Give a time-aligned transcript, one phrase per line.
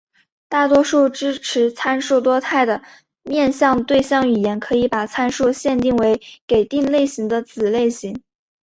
[0.49, 2.81] 大多数支持参数多态的
[3.21, 8.19] 面向对象语言可以把参数限定为给定类型的子类型。